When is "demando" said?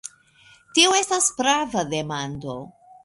1.93-2.57